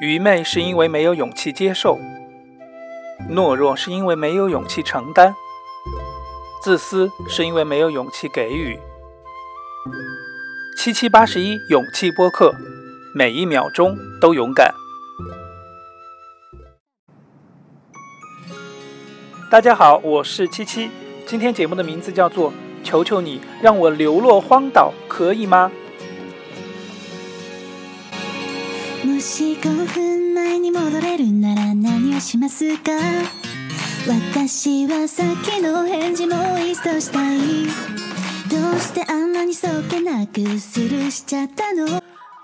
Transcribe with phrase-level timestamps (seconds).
[0.00, 1.98] 愚昧是因为没有勇气接受，
[3.28, 5.34] 懦弱是因为没有勇气承担，
[6.62, 8.78] 自私是因为没有勇气给予。
[10.76, 12.54] 七七八十一勇气播客，
[13.12, 14.72] 每一秒钟都勇敢。
[19.50, 20.90] 大家好，我是七七，
[21.26, 22.52] 今天节目的名字叫做
[22.84, 25.72] 《求求你让我流落荒岛》，可以吗？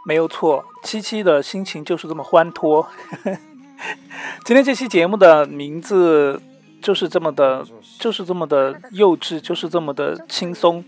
[0.05, 2.89] 没有错，七七的心情就是这么欢脱。
[4.45, 6.43] 今天这期节目的名字
[6.83, 7.65] 就是这么的，
[8.01, 10.85] 就是这么的幼稚，就是这么的轻松。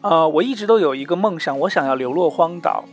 [0.00, 2.84] 呃，我一直都有一个梦想，我想要流落荒岛。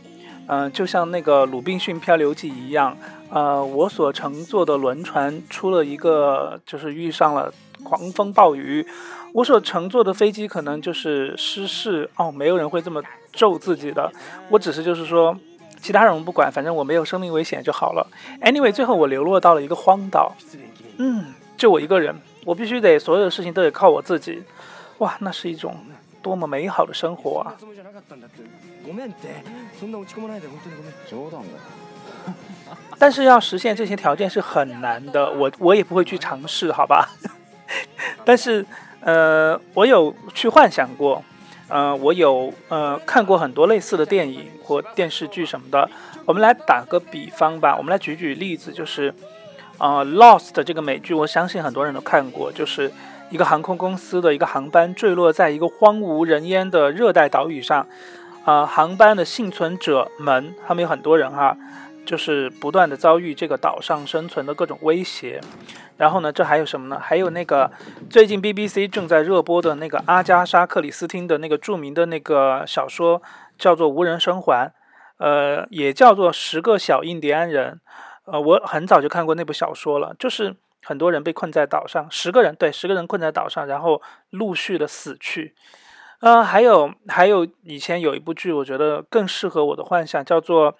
[0.48, 2.96] 嗯，就像那个《鲁滨逊漂流记》一样，
[3.30, 7.52] 呃，我所乘坐的轮船出了一个，就是遇上了
[7.82, 8.86] 狂风暴雨，
[9.32, 13.02] 我所乘坐的飞机可能就是失事哦，没有人会这么
[13.32, 14.10] 咒自己的，
[14.48, 15.36] 我只是就是说，
[15.80, 18.06] 其他人我不管，反正我没有生命危险就好了。
[18.40, 20.32] Anyway，最后我流落到了一个荒岛，
[20.98, 24.42] 嗯，就我一个人，我必须得所有的事情都得靠我自己，
[24.98, 25.76] 哇，那是一种
[26.26, 27.54] 多么美好的生活啊！
[32.98, 37.08] 但是要实现这些条件是很难的，我我也不会去尝试，好吧？
[38.26, 38.66] 但是，
[38.98, 41.22] 呃，我有去幻想过，
[41.68, 45.88] 呃，我有呃看过很多类似的电影或电视剧什么的。
[46.24, 49.14] 我们来打个比方吧，我们来举举例子，就是
[49.78, 52.90] 呃《Lost》这个美剧，我相信很多人都看过，就是
[53.30, 57.86] 一个航空公司的一个航班坠落在一个荒无人烟的热带岛屿上。
[58.44, 61.56] 啊，航班的幸存者们，他们有很多人哈，
[62.04, 65.40] 就是不断的遭遇这个岛上生存的各种威胁。
[65.96, 67.00] 然后呢，这还有什么呢？
[67.02, 67.68] 还有那个
[68.08, 73.20] 最近 BBC 正在热播的那个阿加莎·克里斯汀的那个著名的那个小说，
[73.58, 74.68] 叫做《无人生还》，
[75.18, 77.80] 呃，也叫做《十个小印第安人》。
[78.32, 80.54] 呃，我很早就看过那部小说了，就是
[80.86, 85.56] 很多人被困在岛上，十个人对，十个人困在岛上，然后陆续的死去。
[86.20, 90.78] 呃，还有还有，以前有一部剧，我觉得更适合我的幻想，叫做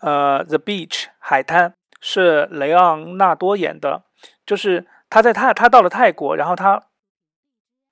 [0.00, 4.02] 呃《The Beach》海滩，是雷昂纳多演的。
[4.44, 6.82] 就是他在泰，他到了泰国，然后他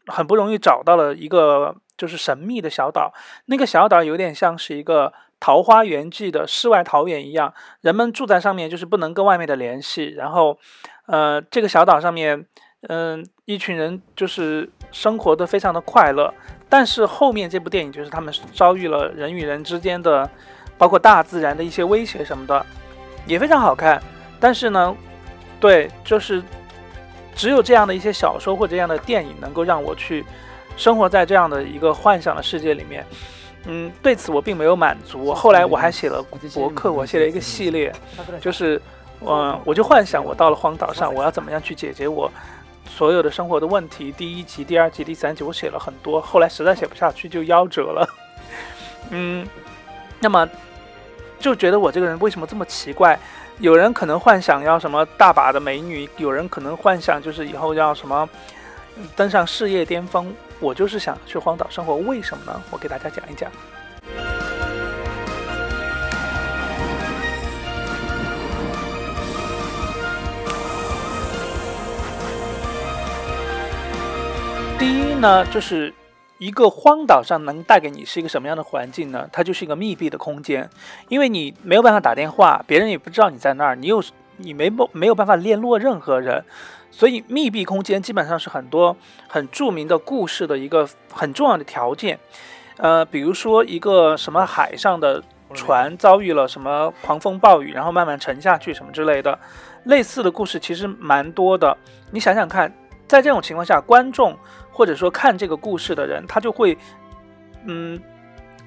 [0.06, 3.14] 很不容易找到了一个就是神秘的小岛。
[3.44, 10.14] 那个小岛有点像是一个桃花源记的世外桃源一样，人们住在上面就是不能跟外面的联系。
[10.16, 10.58] 然后，
[11.06, 12.44] 呃，这个小岛上面，
[12.88, 16.32] 嗯，一群人就是生活的非常的快乐。
[16.68, 20.28] 但是后面这部电影就是他们遭遇了人与人之间的，
[20.76, 22.66] 包括大自然的一些威胁什么的，
[23.26, 24.02] 也非常好看。
[24.40, 24.94] 但是呢，
[25.60, 26.42] 对，就是
[27.34, 30.24] 只有这样的一些小说或者这样的电影能够让我去
[30.76, 33.06] 生活在这样的一个幻想的世界里面。
[33.66, 35.32] 嗯，对此我并没有满足。
[35.32, 36.20] 后来我还写了
[36.52, 37.92] 博客，我写了一个系列，
[38.40, 38.80] 就是，
[39.20, 42.30] 嗯，我就幻想我到了荒岛上，我要怎么样去解决我。
[42.88, 48.08] 所有的生活的问题，第一集、第二集、第三集，我写了很多，后来实在写不下去就夭折了。
[49.10, 49.46] 嗯，
[50.20, 50.48] 那么
[51.40, 53.18] 就觉得我这个人为什么这么奇怪？
[53.58, 58.28] 有人可能幻想要什么大把的美女，有人可能幻想就是以后要什么
[59.16, 62.62] 登上事业巅峰，我就是想去荒岛生活，为什么呢？
[62.70, 63.50] 我给大家讲一讲。
[74.78, 75.92] 第一呢，就是
[76.38, 79.26] 一个荒岛上能带给你是一个什么样的环境呢？
[79.32, 80.68] 它就是一个密闭的空间，
[81.08, 84.02] 因为你没有办法打电话，别人也不知道你在那儿，你有
[84.36, 86.44] 你没没有办法联络任何人，
[86.90, 88.94] 所以密闭空间基本上是很多
[89.28, 92.18] 很著名的故事的一个很重要的条件。
[92.76, 95.22] 呃，比如说一个什么海上的
[95.54, 99.38] 船遭遇了什么狂风暴雨，然后慢慢沉下去什么之类的，
[99.84, 101.74] 类似的故事其实蛮多的。
[102.10, 102.70] 你想想看，
[103.08, 104.36] 在这种情况下，观众。
[104.76, 106.76] 或者说看这个故事的人，他就会，
[107.64, 107.98] 嗯，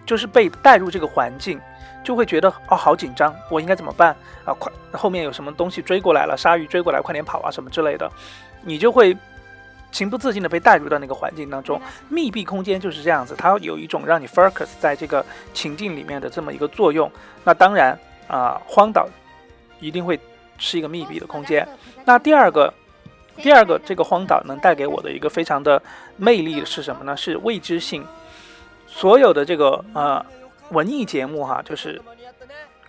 [0.07, 1.61] 就是被带入这个环境，
[2.03, 4.51] 就会觉得哦，好紧张，我应该怎么办啊？
[4.57, 8.11] 快，后面有什么东西追过来了，鲨鱼追过来，快点跑啊，什么之类的，
[8.63, 9.15] 你就会
[9.91, 11.79] 情不自禁的被带入到那个环境当中。
[12.09, 15.23] 密闭空间就是这样子，它有一种让你 focus 在这个
[15.53, 17.07] 情境里面的这么一个作用。
[17.43, 17.95] 那当然
[18.27, 19.07] 啊，荒岛
[19.79, 20.19] 一定会
[20.57, 21.67] 是一个密闭的空间。
[22.03, 22.73] 那第二个。
[23.41, 25.81] 第二个，这个荒岛能带给我的一个非常的
[26.17, 27.15] 魅力是什么呢？
[27.15, 28.05] 是未知性。
[28.85, 30.25] 所有的这个呃
[30.71, 32.01] 文艺节目哈，就是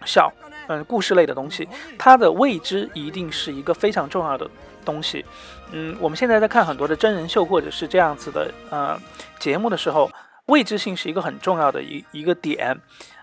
[0.05, 0.33] 小
[0.67, 1.69] 嗯故事类的东西，
[1.99, 4.49] 它的未知一定是一个非常重要的
[4.85, 5.25] 东西。
[5.73, 8.99] 嗯，我们现在在看很多的真人秀或者是这样子的呃
[9.39, 10.11] 节目的时候，
[10.47, 12.77] 未知性是一个很重要的一一个点。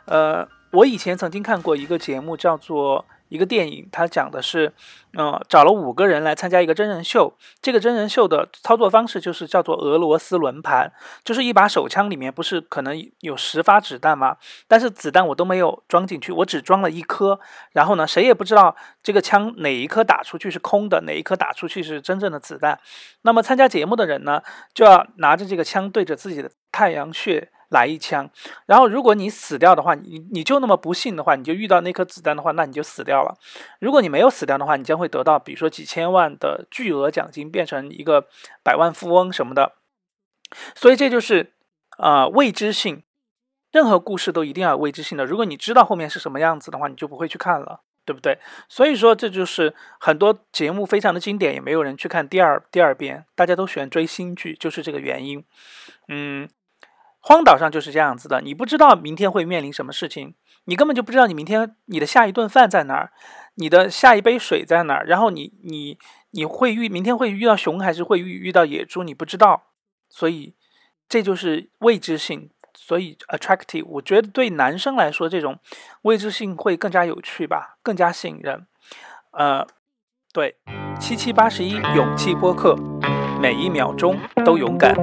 [0.06, 3.04] 呃，我以前曾经看过一个节目叫做。
[3.30, 4.74] 一个电影，它讲的是，
[5.18, 7.34] 嗯，找了五个人来参加一个真人秀。
[7.62, 10.92] 这个真人秀的操作方式就是叫做俄罗斯轮盘，
[11.24, 14.38] 就是一把手枪里面不是可能有十发子弹吗？
[14.68, 17.40] 但是子弹我都没有装进去，我只装了一颗。
[17.74, 22.80] 然后呢，谁也不知道这个枪哪一颗打出去是空的，哪一颗打出去是真正的子弹。
[23.24, 24.42] 那么参加节目的人呢，
[24.74, 27.50] 就要拿着这个枪对着自己的太阳穴。
[27.70, 28.30] 来一枪，
[28.66, 33.38] 然后如果你死掉的话，你你就那么不幸的话，你就遇到那颗子弹的话，那你就死掉了。
[33.80, 38.28] 如果你没有死掉的话，你将会得到比如说几千万的巨额奖金，变成一个
[38.64, 39.74] 百万富翁什么的。
[40.76, 41.52] 所以这就是
[41.98, 43.04] 啊未知性，
[43.74, 45.26] 任何故事都一定要有未知性的。
[45.26, 48.40] 如果你知道后面是什么样子的话，你就不会去看了，对不对？
[48.70, 55.44] 所以说这就是很多节目非常的经典，也没有人去看第二第二遍，大家都喜欢追新剧，就是这个原因。
[56.08, 56.48] 嗯。
[57.28, 60.34] 荒岛上就是这样子的，你不知道明天会面临什么事情，
[60.64, 63.12] 你根本就不知道你明天你的下一顿饭在哪儿，
[63.56, 65.98] 你的下一杯水在哪儿，然后你你
[66.32, 69.64] 你会遇明天会遇到熊还是会遇遇到野猪，你不知道，
[70.08, 70.54] 所以
[71.10, 73.84] 这就是未知性，所以 attractive。
[73.86, 75.60] 我觉得对男生来说，这种
[76.04, 78.66] 未知性会更加有趣吧，更加吸引人。
[79.32, 79.68] 呃，
[80.32, 80.56] 对，
[80.98, 82.78] 七七八十一勇气播客，
[83.42, 84.96] 每一秒钟都勇敢。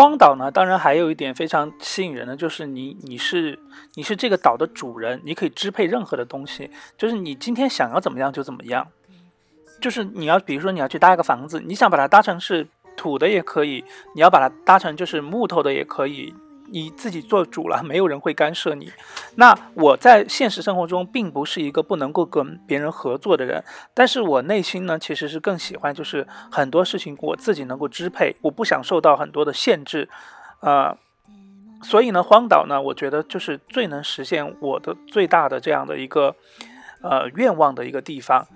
[0.00, 3.58] 荒岛呢，当然还有一点非常吸引人的，就是你你是
[3.96, 8.88] 你是这个岛的主人，你可以支配任何的东西，就是你今天想要怎么样就怎么样，
[9.78, 12.66] 就是你要比如说你要去搭一个房子，你想把它搭成是
[12.96, 16.34] 土的也可以，你要把它搭成就是木头的也可以。
[16.72, 18.90] 你自己做主了， 没有人会干涉你。
[19.36, 23.62] 那我在现实生活中并不是一个不能够跟别人合作的人，
[23.94, 30.08] 但是我内心呢其实是更喜欢，就是很多事情我自己能够支配，我不想受到很多的限制，
[30.60, 30.96] 呃，
[31.82, 36.34] 所以呢，荒岛呢，我觉得就是最能实现我的最大的这样的一个
[37.02, 38.46] 呃愿望的一个地方。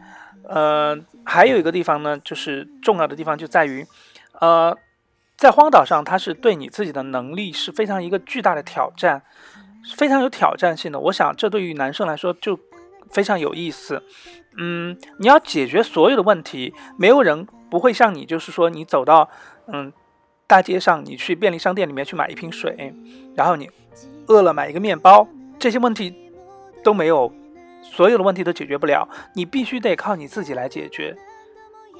[0.48, 3.86] 呃，还有一个地方呢，就是重要的地方就在于，
[4.40, 4.76] 呃。
[5.36, 9.22] 在荒岛上，它是对你自己的能力是非常一个巨大的挑战，
[9.96, 10.98] 非常有挑战性的。
[10.98, 12.58] 我想，这对于男生来说就
[13.10, 14.02] 非常有意思。
[14.56, 19.28] 嗯，你要解决所有的问题，没有人不会像你，就是说你走到
[19.66, 19.92] 嗯
[20.46, 22.94] 大街上，你去便利商店里面去买一瓶水，
[23.34, 23.68] 然后你
[24.28, 25.26] 饿了买一个面包，
[25.58, 26.14] 这些问题
[26.84, 27.32] 都没有，
[27.82, 31.16] 所有的问题都解决不了，你必须得靠你自己来解决。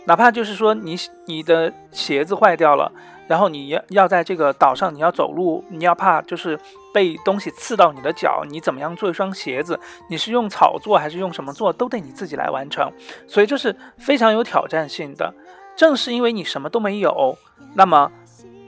[0.06, 0.96] 哪怕就是说你
[1.26, 2.90] 你的鞋子坏掉了。
[3.26, 6.60] 然后你要要在这个岛上，你要走路，你要怕就是
[6.92, 9.80] 被东西刺到你的脚，你怎么样做一双鞋子？
[10.10, 12.92] 你是用草做还是用什么做，都得你自己来完成。
[13.26, 15.32] 所以这是非常有挑战性的。
[15.74, 17.34] 正是因为你什么都没有，
[17.72, 18.12] 那么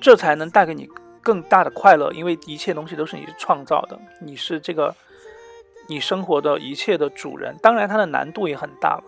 [0.00, 0.88] 这才能带给你
[1.21, 4.94] 更大的快乐，因为一切东西都是你创造的，你是这个
[5.87, 7.55] 你生活的一切的主人。
[7.61, 9.05] 当然，它的难度也很大了。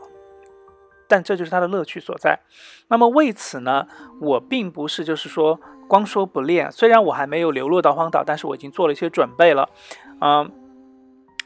[1.08, 2.38] 但这就是它的乐趣所在。
[2.88, 3.86] 那么为此呢，
[4.20, 6.70] 我并不是就是说光说不练。
[6.70, 9.68] 虽然我还没有流落到荒岛，但是我已经做了一些准备了。
[10.20, 10.50] 嗯，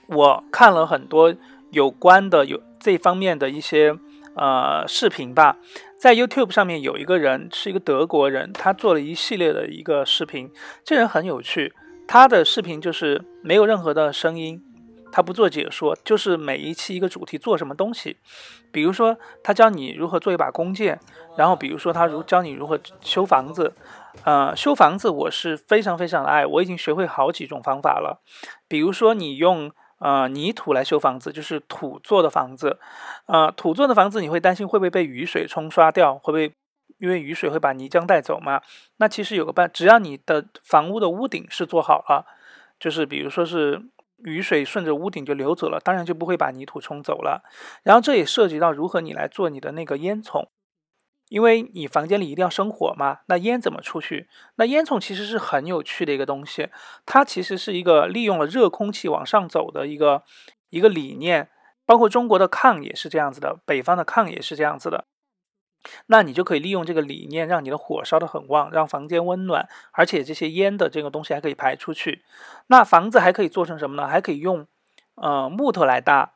[0.08, 1.34] 我看了很多
[1.70, 3.96] 有关的有这方面的一些
[4.34, 5.56] 呃视频吧。
[5.98, 10.50] 在 YouTube 上面有一个人是一个德国人，他做了一系列的一个视频。
[10.84, 11.72] 这人很有趣，
[12.08, 14.60] 他的视频就是没有任何的声音。
[15.12, 18.16] 他不做解说，就是每一期一个主题做什么东西，
[18.72, 20.98] 比如说他教你如何做一把弓箭，
[21.36, 23.74] 然后比如说他如教你如何修房子，
[24.24, 28.22] 呃，修房子我是非常非常的爱，我已经学会好几种方法了，
[28.66, 32.78] 比如说你用呃泥土来修房子，就是土做的房子，
[33.26, 36.50] 呃，土做的房子你会担心会不会被雨水冲刷掉，会不会
[36.98, 38.62] 因为雨水会把泥浆带走吗？
[38.96, 42.24] 那其实有个办，只要你的房屋的屋顶是做好了，
[42.80, 43.82] 就是比如说是。
[44.24, 47.42] 雨水顺着屋顶就流走了，当然就不会把泥土冲走了。
[47.82, 50.48] 然后这也涉及到如何你来做你的那个烟囱，
[51.28, 54.28] 因为你房间里一定要生火嘛，那烟怎么出去？
[54.56, 56.68] 那烟囱其实是很有趣的一个东西，
[57.06, 60.22] 它其实是一个利用了热空气往上走的一个
[60.70, 61.48] 一个理念，
[61.84, 65.06] 包括中国的炕也是这样子的，北方的炕也是这样子的。
[66.06, 72.24] 那你就可以利用这个理念，让你的火烧得很旺，让房间温暖，而且这些烟的这个东西还可以排出去。
[72.68, 74.06] 那房子还可以做成什么呢？
[74.06, 74.66] 还可以用
[75.16, 76.34] 呃木头来搭，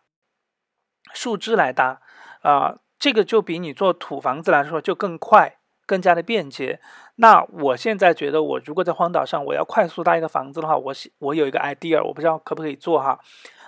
[1.13, 2.01] 树枝来搭，
[2.43, 6.81] 啊，这个就比你做土房子来说就更快，更加的便捷。
[7.17, 13.19] 那我现在觉得，我如果在荒岛上，我要快速搭一个房子的话，我我有一个 idea，我不知道可不可以做哈。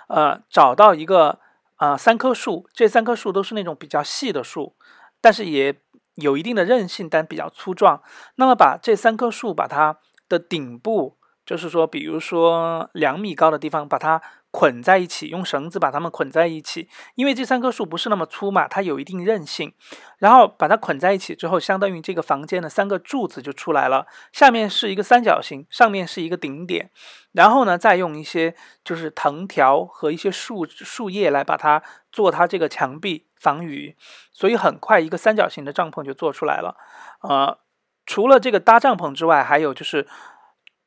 [0.08, 1.38] 呃，找到一个
[1.76, 4.74] 啊三棵树，这三棵树都是那种比较细的树，
[5.20, 5.74] 但是也
[6.14, 8.02] 有一定的韧性，但比较粗壮。
[8.36, 9.98] 那么把这三棵树，把它
[10.28, 14.22] 的顶部，就是说，比如说两米高的地方，把它。
[14.50, 19.74] 捆在一起，用绳子把它们捆在一起，因为这三棵树不是那么粗嘛，它有一定韧性。
[20.18, 24.06] 然后把它捆在一起之后，相当于这个房间的三个柱子就出来了。
[24.32, 26.90] 下面是一个三角形，上面是一个顶点。
[27.32, 33.96] 然后呢，再用一些就是藤条和一些树树叶来把它做它这个墙壁防雨。
[34.32, 36.76] 所以很快一个三角形的帐篷就做出来了。
[37.20, 37.58] 呃，
[38.06, 40.08] 除了这个搭帐篷之外，还有就是。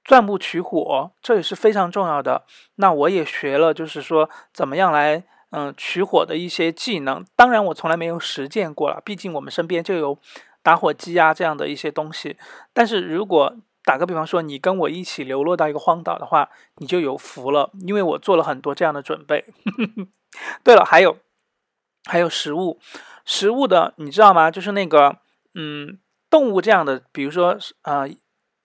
[0.03, 2.43] 钻木取火，这也是非常重要的。
[2.75, 7.23] 那我也学了，就是说怎么样来嗯取火的一些技能。
[7.35, 10.17] 当然，我从来没有实践过了，毕竟我们身边就有
[10.63, 12.35] 打火机啊这样的一些东西。
[12.73, 19.45] 但是如果打个比方说，你跟我一起流落到一个荒岛的话，你就有福了，因为我做了很多这样的准备。
[20.63, 21.17] 对了，还有
[22.05, 22.79] 还有食物，
[23.23, 24.49] 食物的你知道吗？
[24.49, 25.17] 就是那个
[25.53, 28.09] 嗯动物这样的，比如说呃。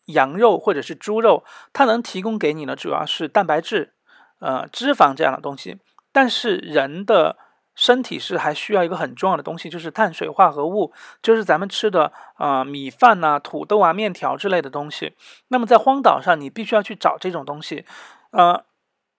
[0.07, 3.93] 羊肉或者是猪肉，它能提供给你的主要是蛋白质、
[4.41, 5.79] 呃脂肪这样的东西。
[6.13, 7.37] 但是人的
[7.75, 15.15] 身体是还需要一个很重要的东西，就是碳水化合物，就是咱们吃的啊米饭呐、土豆啊、面条之类的东西。
[15.49, 17.85] 那么在荒岛上，你必须要去找这种东西，
[18.31, 18.65] 呃。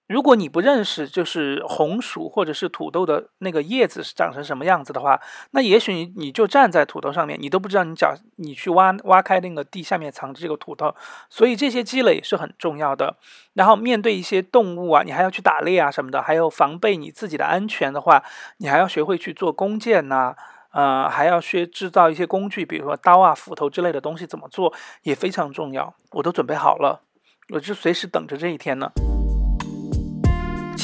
[0.08, 5.20] 如果你不认识就是红薯或者是土豆的那个叶子是长成什么样子的话，
[5.52, 10.96] 那也许你你就站在土豆上面，你都不知道你脚你去挖挖开那个地下面藏着这个土豆，
[11.30, 13.18] 所以这些积累是很重要的。
[13.54, 18.24] 然后面对一些动物啊，你还要去打猎啊什么的，还有防备你自己的安全的话，
[18.60, 20.34] 你还要学会去做弓箭呐，
[20.72, 24.74] 呃，还要学制造一些工具，比如说刀啊、斧头之类的东西怎么做
[25.04, 25.94] 也非常重要。
[26.12, 27.02] 我都准备好了，
[27.50, 28.90] 我就随时等着这一天呢。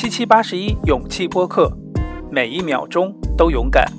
[0.04, 1.72] 七七八十一勇气播客，
[2.30, 3.90] 每一秒钟都勇敢。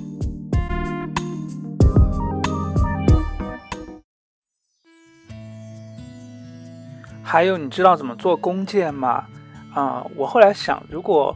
[7.23, 9.25] 还有，你知道怎么做弓箭吗？
[9.73, 11.35] 啊，我后来想，如果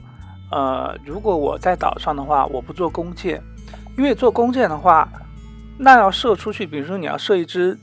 [0.52, 3.42] 呃，如果我在岛上的话，我不做弓箭，
[3.98, 5.10] 因为做弓箭的话，
[5.80, 7.76] 那要射出去，比如说你要射一只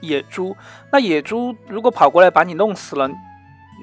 [0.00, 0.56] 野猪，
[0.92, 3.10] 那野猪如果跑过来把你弄死了。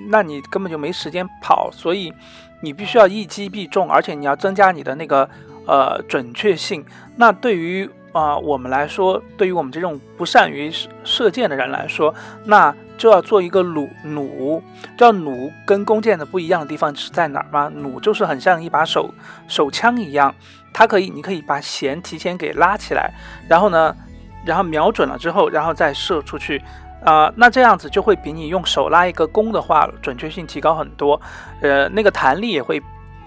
[0.10, 2.14] 那你根本就没时间跑，所以
[2.62, 5.30] 你必须要一击必中，而且你要增加你的那个
[5.66, 6.86] 呃准确性。
[7.16, 10.72] 那对于啊我们来说，对于我们这种不善于
[11.04, 12.14] 射箭的人来说，
[12.46, 14.62] 那就要做一个弩弩。
[14.98, 17.72] 知道弩跟弓箭的不一样的地方是在哪儿吗？
[17.76, 19.14] 弩就是很像一把手
[19.48, 20.34] 手枪一样，
[20.74, 23.12] 它可以你可以把弦提前给拉起来，
[23.48, 23.96] 然后呢，
[24.46, 26.62] 然后瞄准了之后，然后再射出去。
[27.04, 31.22] 啊，那这样子就会比你用手拉一个弓的话，准确性提高很多。
[31.62, 32.82] 呃，那个弹力也会，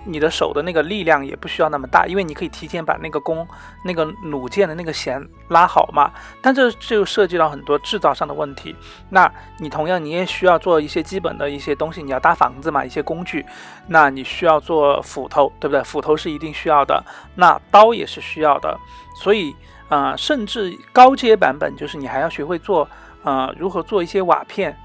[0.04, 3.46] 你的手的那个力量也不需要那么大，因为你可以提前把那个弓、
[3.84, 6.10] 那个弩箭的那个弦拉好嘛。
[6.42, 8.74] 但这就涉及到很多制造上的问题。
[9.08, 13.46] 那你同样你也需要做一些基本的一些东西，你要搭房子嘛，一些工具。
[13.86, 15.82] 那你需要做斧头，对不对？
[15.84, 17.02] 斧头是一定需要的。
[17.36, 18.76] 那刀也是需要的。
[19.14, 19.54] 所以，
[19.88, 22.86] 呃，甚至高阶版本就是你还要学会做。
[23.22, 24.76] 呃，如何做一些瓦片？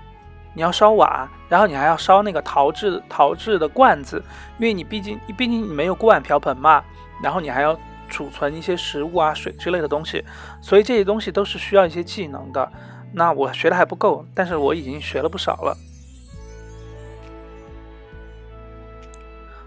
[0.54, 4.24] 你要烧瓦，然后你还要烧那个陶制陶制的罐子，
[4.58, 6.82] 因为你毕竟毕竟你没有锅碗瓢盆嘛，
[7.22, 7.78] 然后你还要
[8.08, 10.24] 储存一些食物啊、水之类的东西，
[10.62, 12.72] 所以这些东西都是需要一些技能的。
[13.12, 15.78] 那我学的还不够，但是我已经学了不少了。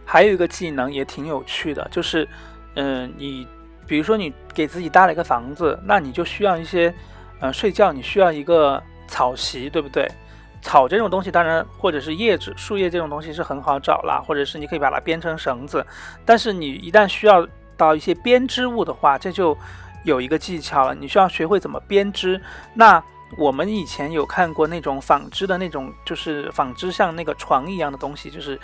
[0.07, 2.27] 还有一个技能也挺有趣的，就是，
[2.77, 3.47] 嗯，你
[3.87, 6.95] 比如说你给自己搭了一个房子，那你就需要一些。
[7.41, 10.11] 呃，睡觉你需要一个草席，对不对？
[10.61, 15.87] 草这种东西，当然或者是叶子、树叶这种东西是很好找啦，或者是你可以把它编成绳子。
[16.25, 19.57] 但是你一旦需要到一些编织物的话，这就
[20.03, 22.41] 有一个技巧了，你需要学会怎么编织。
[22.75, 23.01] 那
[23.37, 28.59] 我们以前有看过那种纺织的那种，就是纺织像那个床一样的东西，就是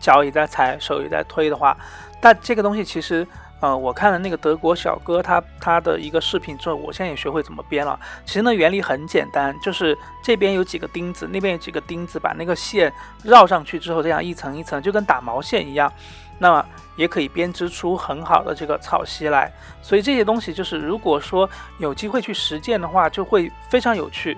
[0.00, 1.76] 脚也在踩，手也在推的话，
[2.22, 3.26] 但这个东西其实。
[3.60, 7.98] 呃，我看了那个德国小哥他他的一个视频之后，我现在也学会怎么编了。
[8.26, 12.92] 其实呢，原理很简单，就是这边有几个钉子，那边有几个钉子，把那个线
[13.22, 15.90] 绕上去之后，这样一层一层，就跟打毛线一样，
[16.38, 19.50] 那么也可以编织出很好的这个草席来。
[19.80, 24.36] 所以这些东西就是，如果说有机会去实践的话，就会非常有趣。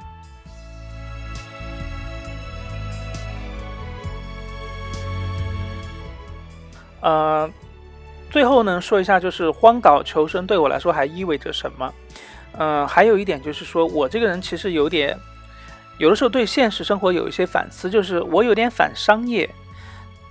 [7.00, 7.50] 呃。
[8.36, 11.94] 最后呢，说一下就是荒岛求生对我来说还意味着什么？
[12.58, 15.18] 嗯，还有一点就是说我这个人其实有点，
[15.96, 19.48] 有的时候对现实生活有一些反思，就是我有点反商业。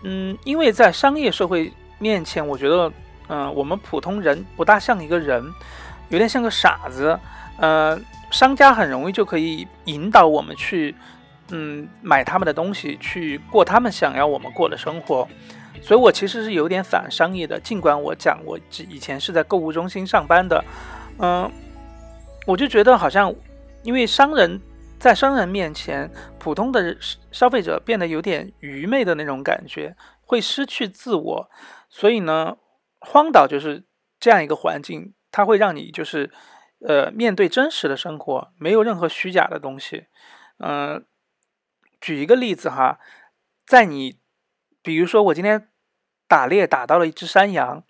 [0.03, 2.91] 嗯，因为在商业社会面前，我觉得，
[3.27, 5.43] 嗯，我们普通人不大像一个人，
[6.09, 7.19] 有点像个傻子。
[7.57, 10.93] 呃，商家很容易就可以引导我们去，
[11.49, 15.27] 嗯，买他们的东西，去过他们想要我们过的生活。
[15.81, 20.63] 所以我其实是有点反商业的，尽管我讲我以前是在购物中心上班的，
[21.19, 21.51] 嗯，
[22.47, 23.33] 我就觉得好像，
[23.83, 24.59] 因为商人，
[24.99, 26.97] 在商人面前，普通的
[27.31, 31.49] 消费者变得有点愚昧的那种感觉，会失去自我。
[31.89, 32.57] 所以呢，
[32.99, 33.85] 荒岛就是
[34.19, 36.31] 这样一个环境，它会让你就是，
[36.87, 40.07] 呃，面对真实的生活，没有任何虚假的东西。
[40.59, 41.05] 嗯，
[42.01, 42.99] 举一个例子哈，
[43.65, 44.17] 在你，
[44.85, 45.67] 比如说我今天。
[46.27, 47.83] 打猎打到了一只山羊，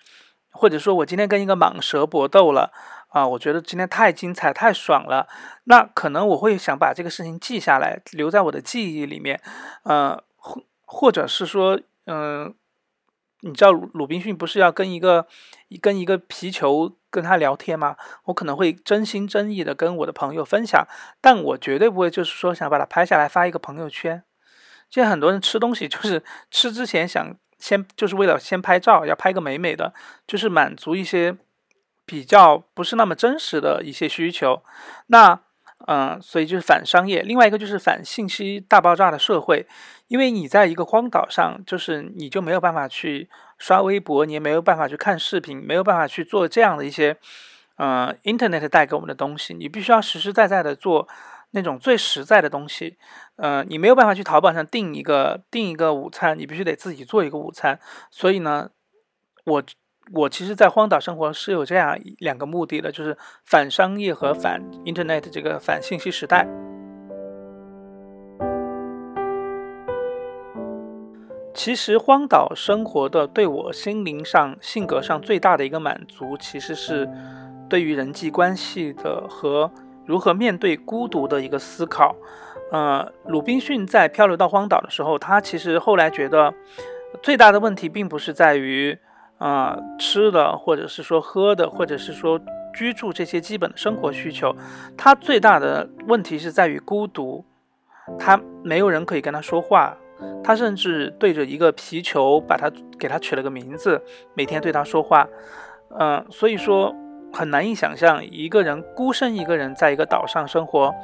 [0.51, 2.73] 或者说我今天跟一个蟒蛇搏斗了
[3.07, 5.29] 啊，我觉得今天太精彩太爽了。
[5.63, 9.41] 那可能我会想把这个事情记下来，留在我的记忆里面。
[9.83, 12.53] 呃，或或者是说，嗯，
[13.39, 15.27] 你知道鲁滨逊不是要跟一个
[15.81, 17.95] 跟一个皮球跟他聊天吗？
[18.25, 20.85] 我可能会真心真意的跟我的朋友分享，
[21.21, 24.25] 但我绝对不会就是说想把它拍下来发一个朋友圈。
[24.89, 27.35] 现在很多人吃东西就是吃之前想。
[27.57, 29.91] 先就是为了先拍照，要拍个美美的，
[30.27, 31.35] 就是满足一些
[32.05, 34.61] 比较不是那么真实的一些需求。
[35.07, 35.39] 那
[35.87, 37.21] 嗯，所以就是反商业。
[37.23, 39.65] 另外一个就是反信息大爆炸的社会，
[40.09, 47.17] 因为你在一个荒岛上，就是你就没有办法去刷微博，你也没有办法去看视频，没有办法去做这样的一些
[47.77, 51.07] 嗯，Internet 带给我们的东西，你必须要实实在在的做。
[51.55, 52.97] 那种最实在的东西，
[53.37, 57.79] 呃，你没有办法去淘宝上订一个订一个午餐，你必须得自己做一个午餐。
[58.11, 58.71] 所以呢，
[59.45, 59.63] 我
[60.11, 66.45] 我其实，在荒岛生活是有这样两个目的的，就是反商业和反 Internet 这个反信息时代。
[71.53, 77.09] 其实，荒岛生活的对我心灵上、性格上最大的一个满足，其实是
[77.69, 79.71] 对于人际关系的和。
[80.05, 82.15] 如何面对孤独的一个思考，
[82.71, 86.53] 呃，鲁滨逊在漂流到荒岛的时候，他其实后来觉得
[87.23, 88.97] 最大的问题并不是在于，
[89.39, 92.39] 呃，吃的，或者是说喝的，或者是说
[92.73, 94.55] 居住这些基本的生活需求，
[94.95, 97.43] 他最大的问题是在于孤独，
[98.19, 99.97] 他没有人可以跟他说话，
[100.43, 104.01] 他甚至对着一个皮球，把它给他取了个名字，
[104.33, 105.27] 每天对他说话，
[105.97, 106.95] 嗯，所以说。
[107.35, 110.95] 很难以想象一个人孤身一个人在一个岛上生活，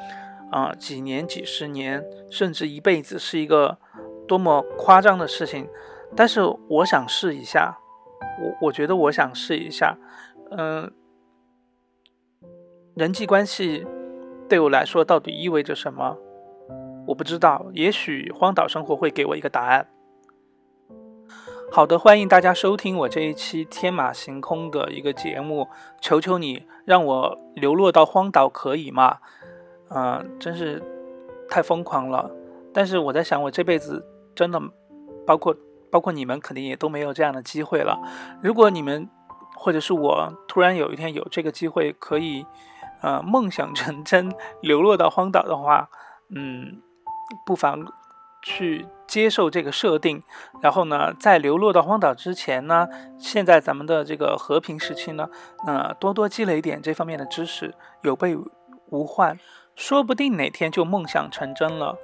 [0.50, 3.78] 啊，几年、几十年，甚至一辈子，是一个
[4.26, 5.68] 多么夸张的事情。
[6.16, 6.40] 但是
[6.70, 7.78] 我想试一下，
[8.42, 9.98] 我我觉得我想试一下，
[10.52, 10.90] 嗯，
[12.96, 13.86] 人际关系
[14.48, 16.18] 对我来说到底意味着什么？
[17.08, 19.86] 我不知道，也许荒岛生活会给我一个答案。
[21.74, 25.70] 好的，欢迎大家收听我这一期天马行空的一个节目。
[26.02, 29.20] 求求你让我流落到荒岛可以吗？
[29.88, 30.84] 嗯，真是
[31.50, 32.30] 太疯狂了。
[32.74, 34.06] 但是我在想，我这辈子
[34.36, 34.62] 真的，
[35.26, 35.56] 包括
[35.90, 37.98] 包括你们，肯定也都没有这样的机会了。
[38.44, 39.10] 如果你们
[39.56, 42.46] 或者是我突然有一天有这个机会，可以
[43.02, 44.30] 呃梦想成真，
[44.60, 45.90] 流落到荒岛的话，
[46.36, 46.82] 嗯，
[47.46, 47.88] 不妨。
[48.44, 50.24] 去接受这个设定，
[50.62, 52.88] 然后呢，在流落到荒岛之前呢，
[53.20, 55.30] 现在咱们的这个和平时期呢，
[55.68, 58.38] 呃，多多积累点这方面的知识，有备
[58.90, 59.38] 无患，
[59.76, 61.98] 说不定哪天就梦想成真了。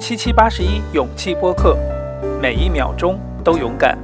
[0.00, 1.78] 七七八十一勇气播客，
[2.42, 3.96] 每一秒钟都勇敢。